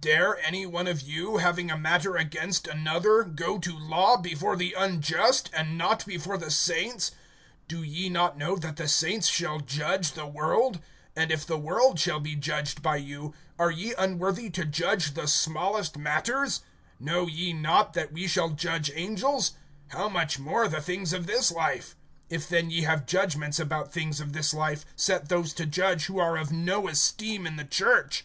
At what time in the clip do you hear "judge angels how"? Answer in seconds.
18.50-20.08